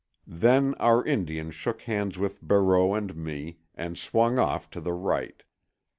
Then 0.25 0.73
our 0.79 1.05
Indian 1.05 1.51
shook 1.51 1.81
hands 1.83 2.17
with 2.17 2.41
Barreau 2.41 2.95
and 2.95 3.15
me, 3.15 3.59
and 3.75 3.99
swung 3.99 4.39
off 4.39 4.67
to 4.71 4.81
the 4.81 4.93
right. 4.93 5.43